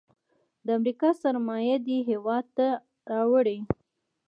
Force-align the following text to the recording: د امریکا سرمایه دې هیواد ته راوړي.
د 0.65 0.67
امریکا 0.77 1.09
سرمایه 1.21 1.77
دې 1.87 1.97
هیواد 2.09 2.45
ته 2.57 2.67
راوړي. 3.11 3.57